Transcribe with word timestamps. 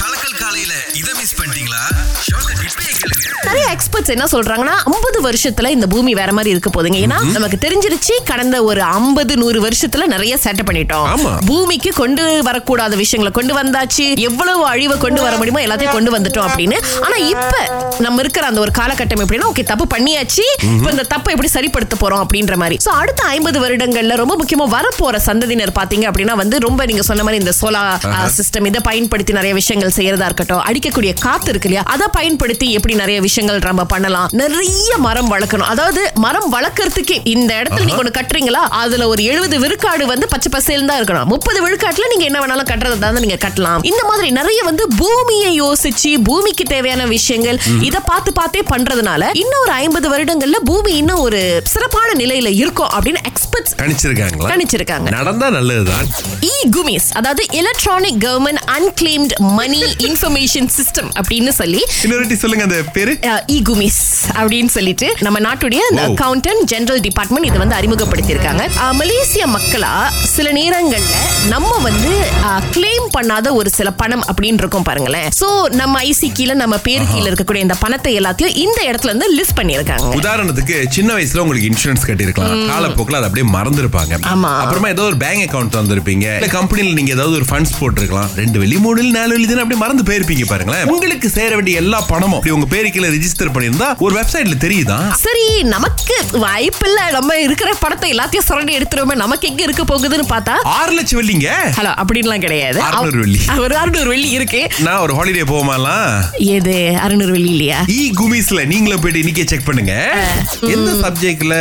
கலக்கல் 0.00 0.49
காலையில 0.50 0.76
இத 1.00 1.08
மிஸ் 1.18 1.34
பண்ணிட்டீங்களா? 1.38 1.80
நிறைய 3.48 3.66
எக்ஸ்பர்ட்ஸ் 3.74 4.12
என்ன 4.14 4.24
சொல்றாங்கன்னா 4.32 4.74
50 4.92 5.18
வருஷத்துல 5.26 5.68
இந்த 5.74 5.86
பூமி 5.92 6.12
வேற 6.20 6.30
மாதிரி 6.36 6.50
இருக்க 6.54 6.70
போதுங்க. 6.74 6.98
ஏன்னா 7.06 7.18
நமக்கு 7.36 7.58
தெரிஞ்சிருச்சு 7.64 8.14
கடந்த 8.30 8.56
ஒரு 8.70 8.80
50 8.94 9.34
நூறு 9.42 9.58
வருஷத்துல 9.66 10.06
நிறைய 10.12 10.34
செட்டப் 10.44 10.68
பண்ணிட்டோம். 10.70 11.26
பூமிக்கு 11.50 11.90
கொண்டு 12.00 12.24
வரக்கூடாத 12.48 12.96
விஷயங்களை 13.02 13.32
கொண்டு 13.38 13.54
வந்தாச்சு. 13.60 14.06
எவ்வளவு 14.30 14.64
அழிவை 14.72 14.96
கொண்டு 15.04 15.22
வர 15.26 15.36
முடியுமோ 15.42 15.62
எல்லாத்தையும் 15.66 15.96
கொண்டு 15.98 16.14
வந்துட்டோம் 16.16 16.46
அப்படின்னு. 16.48 16.80
ஆனா 17.06 17.16
இப்ப 17.32 17.54
நம்ம 18.06 18.20
இருக்கிற 18.24 18.46
அந்த 18.50 18.62
ஒரு 18.64 18.74
காலகட்டம் 18.80 19.22
எப்படின்னா 19.26 19.50
ஓகே 19.52 19.64
தப்பு 19.72 19.86
பண்ணியாச்சு. 19.94 20.46
இப்ப 20.78 20.90
இந்த 20.96 21.06
தப்பை 21.14 21.32
எப்படி 21.36 21.52
சரிப்படுத்த 21.56 22.00
போறோம் 22.02 22.24
அப்படின்ற 22.26 22.56
மாதிரி. 22.64 22.78
சோ 22.86 22.92
அடுத்த 23.02 23.22
ஐம்பது 23.36 23.60
வருடங்கள்ல 23.66 24.18
ரொம்ப 24.22 24.36
முக்கியமா 24.42 24.68
வரப்போற 24.76 25.22
சந்ததியினர் 25.28 25.76
பாத்தீங்க 25.80 26.08
அப்படின்னா 26.12 26.36
வந்து 26.42 26.58
ரொம்ப 26.68 26.80
நீங்க 26.92 27.06
சொன்ன 27.10 27.28
மாதிரி 27.28 27.42
இந்த 27.44 27.56
சோலார் 27.62 28.36
சிஸ்டம் 28.40 28.70
இதை 28.72 28.82
பயன்படுத்தி 28.90 29.38
நிறைய 29.40 29.54
விஷயங்கள் 29.62 29.96
செய்யறதா 30.00 30.28
இருக்கட்டும் 30.40 30.66
அடிக்கக்கூடிய 30.68 31.12
காத்து 31.20 31.50
இருக்கு 31.52 31.68
இல்லையா? 31.68 31.84
அதை 31.94 32.06
பயன்படுத்தி 32.12 32.66
எப்படி 32.72 32.94
நிறைய 32.94 33.18
விஷயங்கள் 33.20 33.58
நம்ம 33.70 33.84
பண்ணலாம்? 33.84 34.28
நிறைய 34.42 34.90
மரம் 35.06 35.30
வளர்க்கணும். 35.32 35.68
அதாவது 35.72 36.02
மரம் 36.24 36.48
வளர்க்கறதுக்கு 36.54 37.16
இந்த 37.34 37.50
இடத்துல 37.60 37.84
நீங்க 37.84 38.02
ஒண்ணு 38.02 38.14
கட்டுறீங்களா? 38.18 38.62
அதுல 38.82 39.08
ஒரு 39.08 39.22
எழுபது 39.24 39.56
விழுக்காடு 39.60 40.04
வந்து 40.06 40.28
பச்சை 40.28 40.50
பசேல் 40.52 40.88
தான் 40.90 41.00
இருக்கணும். 41.00 41.30
முப்பது 41.34 41.58
விழுக்காட்டுல 41.64 42.08
நீங்க 42.12 42.26
என்ன 42.30 42.40
வேணாலும் 42.40 42.70
கட்டுறதா 42.70 42.94
இருந்தா 42.94 43.24
நீங்க 43.26 43.38
கட்டலாம். 43.46 43.84
இந்த 43.90 44.02
மாதிரி 44.10 44.28
நிறைய 44.30 44.60
வந்து 44.64 44.84
பூமியை 45.00 45.50
யோசிச்சு 45.62 46.12
பூமிக்கு 46.28 46.64
தேவையான 46.64 47.02
விஷயங்கள் 47.06 47.58
இத 47.88 47.96
பார்த்து 48.10 48.30
பார்த்தே 48.32 48.62
பண்றதுனால 48.72 49.22
இன்னும் 49.42 49.62
ஒரு 49.62 49.72
ஐம்பது 49.82 50.06
வருடங்கள்ல 50.12 50.58
பூமி 50.64 50.92
இன்னும் 51.00 51.22
ஒரு 51.26 51.40
சிறப்பான 51.72 52.08
நிலையில 52.22 52.48
இருக்கும் 52.62 52.90
அப்படின்னு 52.96 53.22
எக்ஸ்பர்ட்ஸ் 53.30 53.74
கணிச்சிருக்காங்களா? 53.80 54.48
கணிச்சிருக்காங்க. 54.52 55.08
நடந்தா 55.18 55.46
நல்லதுதான். 55.50 56.06
இ 56.50 56.54
குமிஸ் 56.76 57.08
அதாவது 57.12 57.42
electronic 57.60 58.18
government 58.24 58.62
unclaimed 58.76 59.34
money 59.58 59.80
information 60.30 60.68
system 60.76 61.08
அப்படின்னு 61.20 61.52
சொல்லி 61.60 61.80
இன்னொரு 62.02 62.36
சொல்லுங்க 62.42 62.64
அந்த 62.68 62.78
பேரு? 62.96 63.12
இ 63.54 63.56
குமிஸ் 63.68 64.02
அப்படின்னு 64.40 64.70
சொல்லிட்டு 64.74 65.06
நம்ம 65.26 65.38
நாட்டுடைய. 65.46 65.80
அக்கவுண்டன்ட் 66.06 66.62
ஜெனரல் 66.72 67.00
டிபார்ட்மெண்ட் 67.06 67.48
இதை 67.48 67.58
வந்து 67.62 67.76
அறிமுகப்படுத்தியிருக்காங்க. 67.78 68.64
மலேசிய 69.00 69.44
மக்களா 69.54 69.92
சில 70.34 70.48
நேரங்கள்ல 70.58 71.16
நம்ம 71.52 71.72
வந்து 71.86 72.10
கிளைம் 72.74 73.08
பண்ணாத 73.16 73.52
ஒரு 73.60 73.70
சில 73.78 73.88
பணம் 74.02 74.24
அப்படின்னு 74.32 74.62
இருக்கும் 74.62 74.86
பாருங்களேன். 74.88 75.28
சோ 75.40 75.48
நம்ம 75.80 76.02
ஐசி 76.10 76.28
கீழ 76.38 76.54
நம்ம 76.62 76.78
பேரு 76.86 77.04
கீழ 77.12 77.24
இருக்கக்கூடிய 77.30 77.64
இந்த 77.66 77.76
பணத்தை 77.84 78.12
எல்லாத்தையும் 78.20 78.56
இந்த 78.64 78.78
இடத்துல 78.90 79.10
இருந்து 79.12 79.28
லிஸ்ட் 79.38 79.58
பண்ணியிருக்காங்க. 79.60 80.08
உதாரணத்துக்கு 80.20 80.76
சின்ன 80.96 81.10
வயசுல 81.18 81.44
உங்களுக்கு 81.44 81.70
இன்சூரன்ஸ் 81.72 82.06
கட்டியிருக்கலாம். 82.10 82.64
காலப்போக்கில் 82.72 83.20
அதை 83.20 83.28
அப்படியே 83.30 83.48
மறந்துருப்பாங்க. 83.58 84.14
ஆமா. 84.34 84.52
அப்புறமா 84.64 84.90
ஏதோ 84.94 85.04
ஒரு 85.10 85.18
பேங்க் 85.24 85.44
அக்கவுண்ட் 85.46 85.78
வந்திருப்பீங்க 85.80 86.26
இல்ல 86.38 86.50
கம்பெனில 86.58 86.94
நீங்க 87.00 87.14
ஏதாவது 87.18 87.36
ஒரு 87.40 87.48
ஃபண்ட்ஸ் 87.50 87.76
போட்டிருக்கலாம். 87.80 88.30
ரெண்டு 88.42 88.58
வெள்ளி 88.62 88.78
மூணு 88.86 88.98
நாலு 89.18 89.32
வெள்ளி 89.34 89.48
தானே 89.50 89.62
அப்படியே 89.64 89.82
மறந்து 89.84 90.04
போயிருப்பீங்க 90.20 90.46
பாருங்களேன். 90.46 90.86
உங்களுக்கு 90.86 91.28
சேர 91.28 91.54
வேண்டிய 91.54 91.76
எல்லா 91.76 92.00
பணமும் 92.00 92.34
அப்படி 92.34 92.54
உங்க 92.54 92.66
பேரு 92.66 92.90
கீழே 92.90 93.08
ரிஜிஸ்டர் 93.08 93.52
பண்ணியிருந்தா 93.54 93.98
ஒரு 93.98 94.20
வெப்சைட்ல 94.20 94.54
தெரியுதா? 94.64 95.12
சரி 95.12 95.62
நமக்கு 95.62 96.16
வாய்ப்பில்ல. 96.32 97.10
நம்ம 97.10 97.36
இருக்கிற 97.36 97.74
பணத்தை 97.80 98.12
எல்லாத்தையும் 98.12 98.46
சுரண்டி 98.46 98.78
எடுத்துருவோமே 98.78 99.14
நமக்கு 99.14 99.48
எங்க 99.48 99.62
இருக்க 99.62 99.82
போகுதுன்னு 99.82 100.26
பார்த்தா? 100.28 100.54
ஆறு 100.62 100.92
லட்சம் 100.92 101.20
வெள்ளிங்க. 101.20 101.48
ஹலோ 101.76 101.92
அப்படின்லாம் 102.02 102.38
கிடையாது. 102.38 102.80
அறுநூறு 102.80 103.18
வெள்ளி. 103.18 103.40
ஒரு 103.58 103.76
அறுநூறு 103.76 104.08
வெள்ளி 104.08 104.30
இருக்கு. 104.30 104.68
நான் 104.78 104.98
ஒரு 104.98 105.14
ஹாலிடே 105.14 105.44
போமாலாம் 105.52 106.20
எது? 106.36 106.98
அறுநூறு 107.00 107.30
வெள்ளி 107.30 107.48
இல்லையா? 107.48 107.84
இ 107.86 108.10
குமிஸ்ல 108.20 108.66
நீங்களும் 108.66 109.00
போயிட்டு 109.00 109.28
இன்னைக்கே 109.28 109.46
செக் 109.46 109.64
பண்ணுங்க. 109.64 110.26
எந்த 110.60 110.90
சப்ஜெக்ட்ல 110.92 111.54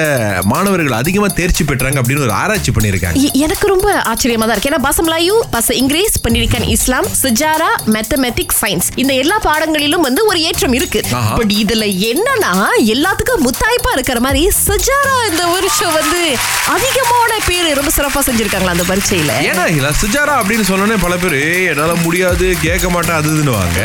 மாணவர்கள் 0.43 0.91
அதிகமா 0.91 1.27
தேர்ச்சி 1.27 1.63
பெற்றாங்க 1.63 2.01
அப்படின்னு 2.01 2.19
ஒரு 2.19 2.31
ஆராய்ச்சி 2.31 2.71
பண்ணிருக்காங்க 2.71 3.31
எனக்கு 3.31 3.67
ரொம்ப 3.67 3.93
ஆச்சரியமா 3.93 4.47
தான் 4.47 4.49
இருக்கு. 4.49 4.69
ஏன்னா 4.69 4.97
Melayu 4.99 5.35
bahasa 5.53 5.73
இங்கிலீஷ் 5.73 6.15
pendidikan 6.27 6.61
இஸ்லாம் 6.61 7.05
sejarah 7.21 7.69
மேத்தமெட்டிக்ஸ் 7.85 8.48
சயின்ஸ் 8.61 8.87
இந்த 8.95 9.13
எல்லா 9.13 9.37
பாடங்களிலும் 9.37 10.01
வந்து 10.01 10.25
ஒரு 10.25 10.41
ஏற்றம் 10.41 10.73
இருக்கு. 10.73 11.01
பட் 11.35 11.51
இதுல 11.51 11.85
என்னன்னா 12.09 12.51
எல்லாத்துக்கும் 12.85 13.43
முத்தாய்ப்பா 13.43 13.91
இருக்கிற 13.93 14.19
மாதிரி 14.19 14.49
சஜாரா 14.67 15.29
இந்த 15.29 15.45
வருஷம் 15.47 15.93
வந்து 15.93 16.21
அதிகமான 16.67 17.28
பேர் 17.47 17.67
ரொம்ப 17.79 17.91
சிறப்பா 17.97 18.21
செஞ்சிருக்காங்களா 18.27 18.73
அந்த 18.75 18.85
பரீட்சையில? 18.89 19.33
ஏன்னா 19.49 19.65
இல்ல 19.77 19.89
சுஜாரா 20.01 20.33
அப்படின்னு 20.41 20.65
சொன்னோன்னே 20.69 20.97
பல 21.05 21.15
பேர் 21.23 21.37
என்னால 21.71 21.93
முடியாது 22.05 22.45
கேட்க 22.65 22.87
மாட்டேன் 22.95 23.17
அது 23.19 23.29
இதுன்னுவாங்க. 23.33 23.79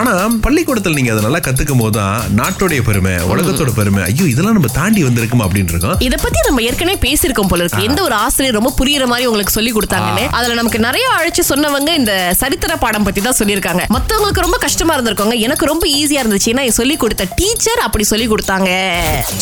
ஆனா 0.00 0.12
பள்ளிக்கூடத்துல 0.46 0.96
நீங்க 0.98 1.12
அதை 1.14 1.22
நல்லா 1.26 1.40
கத்துக்கும் 1.46 1.82
போதுதான் 1.84 2.16
நாட்டுடைய 2.40 2.80
பெருமை 2.88 3.14
உலகத்தோட 3.32 3.72
பெருமை 3.80 4.02
ஐயோ 4.10 4.26
இதெல்லாம் 4.32 4.56
நம்ம 4.58 4.70
தாண்டி 4.80 5.02
வந்திருக்குமா? 5.08 5.46
அப்படின்னு 5.48 5.72
இருக்கும். 5.74 5.96
இத 6.08 6.16
பத்தி 6.24 6.40
நம்ம 6.48 6.62
ஏற்கனவே 6.68 6.98
பேசியிருக்கோம் 7.06 7.50
போல 7.52 7.64
இருக்கு. 7.64 7.86
எந்த 7.88 8.00
ஒரு 8.08 8.16
ஆசிரியர் 8.24 8.58
ரொம்ப 8.58 8.72
புரியுற 8.80 9.06
மாதிரி 9.12 9.28
உங்களுக்கு 9.30 9.56
சொல்லி 9.58 9.72
கொடுத்தாங்கன்னு 9.78 10.24
அதுல 10.38 10.58
நமக்கு 10.60 10.80
நிறைய 10.86 11.06
அழைச்சு 11.18 11.44
சொன்னவங்க 11.52 11.90
இந்த 12.00 12.12
சரித்திர 12.42 12.72
பாடம் 12.84 13.06
பத்தி 13.08 13.20
தான் 13.28 13.38
சொல்லியிருக்காங்க. 13.40 13.84
மத்தவங்களுக்கு 13.96 14.46
ரொம்ப 14.46 14.58
கஷ்டமா 14.66 14.94
இருந்திருக்காங்க. 14.96 15.36
எனக்கு 15.46 15.70
ரொம்ப 15.72 15.84
ஈஸியா 16.00 16.22
இருந்துச்சு. 16.24 16.50
ஏன்னா 16.54 16.64
சொல்லி 16.80 16.96
கொடுத்த 17.04 17.28
டீச்சர் 17.38 17.84
அப்படி 17.86 18.04
சொல்லி 18.12 18.28
கொடுத்தாங்க. 18.32 18.70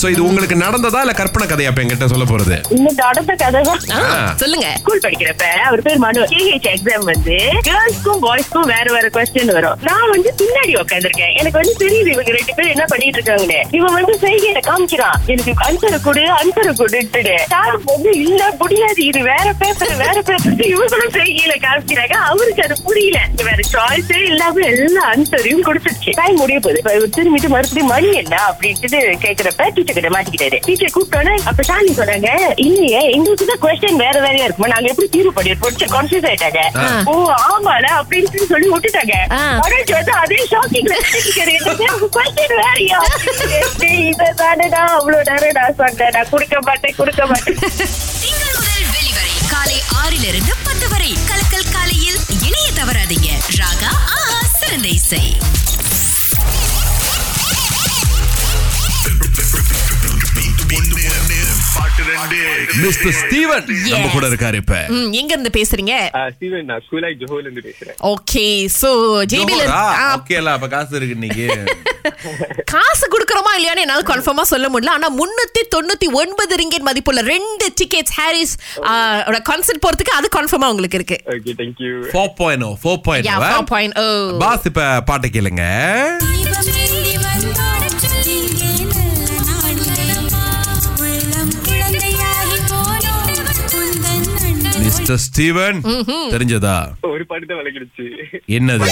சோ 0.03 0.07
இது 0.15 0.23
உங்களுக்கு 0.29 0.57
நடந்ததா 0.65 1.01
இல்ல 1.05 1.15
கற்பனை 1.21 1.47
கதையா 1.53 1.71
இப்ப 1.73 1.83
என்கிட்ட 1.85 2.09
சொல்ல 2.15 2.27
போறது? 2.33 2.57
இன்னும் 2.77 2.99
சொல்லுங்க. 4.41 4.69
ஸ்கூல் 4.81 5.03
படிக்கிறப்ப 5.05 5.47
அவர் 5.69 5.83
பேர் 5.87 6.01
மனு. 6.05 6.21
கேஹெச் 6.33 6.69
எக்ஸாம் 6.73 7.07
வந்து 7.11 7.37
கேர்ள்ஸ்க்கும் 7.69 8.23
பாய்ஸ்க்கும் 8.25 8.69
வேற 8.73 8.87
வேற 8.97 9.07
கொஸ்டின் 9.17 9.53
வரும். 9.57 9.77
நான் 9.89 10.11
வந்து 10.15 10.31
பின்னாடி 10.41 10.73
உட்காந்துருக்கேன் 10.83 11.35
எனக்கு 11.41 11.59
வந்து 11.61 11.75
தெரியுது 11.83 12.11
இவங்க 12.15 12.33
ரெண்டு 12.39 12.55
பேரும் 12.57 12.73
என்ன 12.75 12.85
பண்ணிட்டு 12.93 13.19
இருக்காங்கன்னு. 13.19 13.61
இவன் 13.79 13.97
வந்து 13.99 14.15
செய்கையில 14.25 14.61
காமிக்கிறான். 14.69 15.19
எனக்கு 15.35 15.53
அன்சரை 15.67 15.99
கொடு 16.07 16.25
அன்சரை 16.41 16.73
கொடுத்துட்டு 16.81 17.35
சார் 17.55 17.77
வந்து 17.91 18.11
இல்ல 18.25 18.43
முடியாது 18.63 19.01
இது 19.11 19.23
வேற 19.31 19.47
பேப்பர் 19.63 19.95
வேற 20.05 20.17
பேப்பர் 20.31 20.67
இவங்களும் 20.73 21.15
செய்கையில 21.19 21.57
காமிக்கிறாங்க. 21.67 22.17
அவருக்கு 22.31 22.65
அது 22.67 22.77
புரியல. 22.87 23.21
வேற 23.49 23.61
சாய்ஸே 23.75 24.21
இல்லாம 24.31 24.65
எல்லா 24.73 25.03
ஆன்சரையும் 25.13 25.65
கொடுத்துருச்சு. 25.69 26.11
டைம் 26.21 26.41
முடிய 26.43 26.59
போகுது. 26.67 27.09
திரும்பிட்டு 27.17 27.49
மறுபடியும் 27.55 27.93
மணி 27.95 28.11
என்ன 28.23 28.35
அப்படின்ட்டு 28.49 29.01
கேக்குறப்ப 29.25 29.71
டீச்சர் 29.77 29.97
கிட்ட 29.99 30.11
மாட்டிக்கிட்டாரு. 30.17 30.59
டீச்சர் 30.67 30.95
கூப்பிட்டோன்னே 30.97 31.35
அப்ப 31.51 31.63
சாமி 31.71 31.93
சொன்னாங்க 32.01 32.31
இல்லையே 32.67 33.03
எங்களுக்கு 33.17 33.42
கொஸ்டின் 33.51 33.97
வேற 33.97 34.21
வேறையா 34.21 34.45
இருக்குமா? 34.45 34.69
நாங்க 34.69 34.89
எப்படி 34.89 35.09
தீர்வு 35.09 35.33
பண்ணிருப்போம் 35.33 35.93
கன்ஃபியூஸ் 35.95 36.27
ஆயிட்டாங்க. 36.31 36.61
ஓ 37.05 37.31
ஆமால 37.31 37.87
அப்படின்னு 38.01 38.47
சொல்லி 38.47 38.69
விட்டுட்டாங்க. 38.71 39.33
ஆ. 39.33 39.57
உடனே 39.57 39.83
வந்து 39.93 40.13
அதே 40.13 40.47
ஷாக்கிங்ல 40.51 40.95
கொஸ்டின் 42.11 42.57
வேறையா? 42.57 42.99
இதானே 43.83 44.69
நான் 44.69 44.89
அவ்வளவு 44.89 45.23
நேரம் 45.25 45.51
நான் 45.51 45.75
சொன்னேன். 45.77 46.11
நான் 46.13 46.29
கொடுக்க 46.31 46.59
மாட்டேன் 46.61 46.95
கொடுக்க 46.97 47.27
மாட்டேன். 47.27 47.59
திங்கள் 48.21 48.55
முதல் 48.55 48.89
வெளிவரை 48.95 49.51
காலை 49.51 49.83
ஆறிலிருந்து 50.05 50.53
பத்து 50.65 50.89
வரை. 50.89 51.17
கலக்கல் 51.29 51.73
காலையில் 51.73 52.19
இணைய 52.47 52.71
தவறாதீங்க. 52.75 53.29
ராகா 53.59 53.91
ஆஹா 54.17 54.41
சிறந்த 54.61 54.89
இசை. 54.89 55.37
மிஸ்டர் 62.83 63.15
ஸ்டீவன் 63.21 63.65
நம்ம 63.87 64.09
கூட 64.09 64.27
இருக்காரு 64.29 64.57
இப்ப. 64.61 64.77
எங்க 65.19 65.31
இருந்து 65.35 65.53
பேசுறீங்க? 65.57 65.95
ஸ்டீவன் 66.35 66.69
நான் 66.71 66.83
ஸ்கூலாய் 66.87 67.17
ஜோஹோல 67.21 67.45
இருந்து 67.45 67.65
பேசுறேன். 67.69 67.97
ஓகே 68.11 68.45
சோ 68.81 68.91
ஜேபில 69.33 69.63
ஓகேல 70.15 70.53
அப்ப 70.53 70.69
காசு 70.69 70.97
இருக்கு 70.97 71.17
இன்னைக்கு. 71.19 71.47
காசு 72.73 73.05
குடுக்கறோமா 73.07 73.51
இல்லையான்னு 73.57 73.85
என்னால 73.85 74.05
கன்ஃபார்மா 74.09 74.45
சொல்ல 74.51 74.69
முடியல. 74.69 74.95
ஆனா 74.97 75.09
முன்னூத்தி 75.19 75.63
தொண்ணூத்தி 75.75 76.09
ஒன்பது 76.15 76.57
ரிங்கெட் 76.57 76.89
மதிப்புள்ள 76.89 77.21
ரெண்டு 77.29 77.67
டிக்கெட்ஸ் 77.81 78.17
ஹாரிஸ் 78.17 78.55
கான்சர்ட் 79.49 79.85
போறதுக்கு 79.87 80.19
அது 80.19 80.29
கன்ஃபார்மா 80.37 80.71
உங்களுக்கு 80.73 80.99
இருக்கு. 81.01 81.19
Okay 81.35 81.55
thank you 81.61 81.93
four 82.11 82.33
point 82.41 82.69
four 82.83 83.01
Yeah, 83.23 83.41
point 83.71 83.97
4.0. 83.99 84.39
Boss 84.39 84.69
இப்ப 84.71 84.83
பாட்டை 85.03 85.31
கேளுங்க. 85.31 85.65
மிஸ்டர் 95.03 95.23
ஸ்டீவன் 95.27 95.79
தெரிஞ்சதா? 96.33 96.75
ஒரு 97.13 97.25
பாட்டு 97.31 97.47
தான் 97.51 97.59
விளக்கிடுச்சு 97.61 98.05
என்னது 98.57 98.89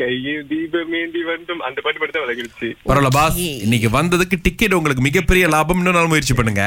கையில் 0.00 0.46
தீபம் 0.52 0.94
ஏந்தி 1.00 1.22
வந்தும் 1.30 1.60
அந்த 1.66 1.78
பாட்டு 1.84 2.00
மட்டும் 2.00 2.16
தான் 2.16 2.24
விளக்கிடுச்சு 2.24 2.68
பரவாயில்ல 2.88 3.10
பாஸ் 3.16 3.36
இன்னைக்கு 3.64 3.88
வந்ததுக்கு 3.96 4.36
டிக்கெட் 4.46 4.76
உங்களுக்கு 4.78 5.06
மிகப்பெரிய 5.08 5.44
லாபம். 5.54 5.82
நாள் 5.96 6.10
முயற்சி 6.12 6.34
பண்ணுங்க. 6.38 6.64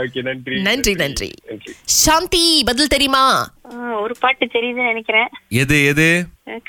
ஓகே 0.00 0.22
நன்றி. 0.28 0.56
நன்றி 0.68 0.92
நன்றி. 1.02 1.30
சாந்தி 2.02 2.44
பதில் 2.70 2.92
தெரியுமா? 2.94 3.24
ஒரு 4.04 4.14
பாட்டு 4.22 4.44
தெரியுதுன்னு 4.56 4.90
நினைக்கிறேன். 4.92 5.30
எது 5.62 5.78
எது? 5.92 6.08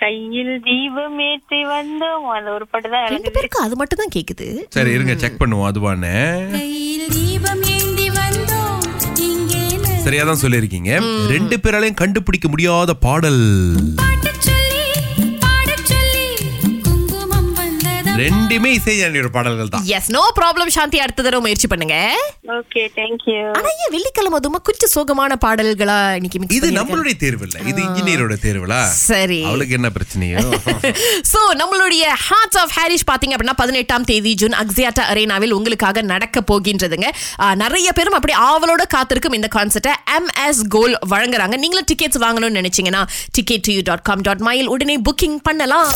கையில் 0.01 0.56
தீபம் 0.69 1.19
ஏற்றி 1.30 1.59
வந்தோம். 1.75 2.25
அந்த 2.38 2.50
ஒரு 2.57 2.65
பாட்டு 2.71 2.89
தான் 2.95 3.06
ரெண்டு 3.15 3.33
பேருக்கு 3.36 3.65
அது 3.65 3.75
மட்டும் 3.81 4.01
தான் 4.04 4.15
கேக்குது. 4.18 4.48
சரி 4.77 4.95
இருங்க 4.98 5.15
செக் 5.24 5.42
பண்ணுவோம். 5.44 5.69
அதுவான்னு 5.71 6.15
சரியா 10.09 10.23
தான் 10.23 10.44
சொல்லியிருக்கீங்க 10.44 10.91
ரெண்டு 11.27 11.56
பேராலையும் 11.59 11.97
கண்டுபிடிக்க 11.97 12.47
முடியாத 12.47 12.94
ரெண்டுமே 18.19 18.69
இசைஞானியோட 18.77 19.30
பாடல்கள் 19.36 19.71
தான். 19.74 19.83
எஸ் 19.98 20.10
நோ 20.16 20.21
ப்ராப்ளம் 20.39 20.71
சாந்தி 20.75 20.98
அடுத்த 21.04 21.24
தடவை 21.25 21.42
முயற்சி 21.45 21.68
பண்ணுங்க. 21.71 21.95
ஓகே 22.57 22.81
தேங்க்யூ 22.98 23.36
ஆனா 23.57 23.69
ஏன் 23.83 23.92
வெள்ளிக்கிழமை 23.95 24.38
அதுமா 24.39 24.60
கொஞ்சம் 24.69 24.92
சோகமான 24.95 25.38
பாடல்களா 25.45 25.98
இன்னைக்கு 26.19 26.39
இது? 26.57 26.69
நம்மளுடைய 26.80 27.16
தேர்வு 27.24 27.45
இல்ல. 27.48 27.57
இது 27.71 27.80
இன்ஜினியரோட 27.88 28.36
தேர்வுலா? 28.45 28.80
சரி. 29.10 29.39
அவளுக்கு 29.50 29.77
என்ன 29.80 29.92
பிரச்சனையோ? 29.98 30.44
சோ 31.31 31.42
நம்மளுடைய 31.62 32.04
ஹார்ட்ஸ் 32.27 32.60
ஆஃப் 32.63 32.74
ஹாரிஷ் 32.77 33.07
பாத்தீங்க 33.12 33.36
அப்படின்னா 33.38 33.57
பதினெட்டாம் 33.63 34.07
தேதி 34.12 34.33
ஜூன் 34.44 34.57
அக்ஸியாட்டா 34.63 35.06
அரேனாவில் 35.13 35.56
உங்களுக்காக 35.60 36.06
நடக்க 36.13 36.44
போகின்றதுங்க. 36.51 37.07
நிறைய 37.63 37.89
பேரும் 38.00 38.18
அப்படி 38.19 38.36
ஆவலோட 38.50 38.86
காத்திருக்கும் 38.95 39.38
இந்த 39.39 39.50
கான்செர்ட்டை 39.57 39.95
எம்எஸ் 40.18 40.63
கோல் 40.77 40.95
வழங்குறாங்க. 41.13 41.56
நீங்களும் 41.63 41.89
டிக்கெட்ஸ் 41.94 42.24
வாங்கணும்னு 42.25 42.60
நினைச்சீங்கன்னா 42.62 43.04
ticket 43.38 43.66
to 43.69 43.75
dot 43.92 44.06
com 44.12 44.25
dot 44.30 44.45
my 44.50 44.69
உடனே 44.75 44.98
புக்கிங் 45.10 45.39
பண்ணலாம். 45.50 45.92